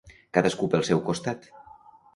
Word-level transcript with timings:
Cadascú 0.37 0.69
pel 0.71 0.87
seu 0.89 1.05
costat. 1.11 1.49